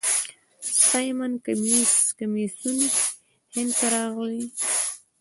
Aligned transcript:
سایمن 0.87 1.33
کمیسیون 2.17 2.79
هند 3.53 3.71
ته 3.77 3.87
راغی. 3.93 4.43